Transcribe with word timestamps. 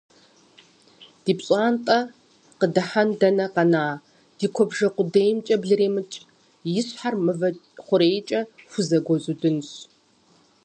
Ди 1.23 1.33
пщӏантӏэ 1.37 1.99
къыдыхьэн 2.59 3.09
дэнэ 3.19 3.45
къэна, 3.53 3.83
ди 4.37 4.47
куэбжэ 4.53 4.87
къудеймкӏэ 4.95 5.55
блыремыкӏ, 5.61 6.17
и 6.79 6.81
щхьэр 6.87 7.15
мывэ 7.25 7.49
хъурейкӏэ 7.85 8.39
хузэгуэзудынщ. 8.71 9.69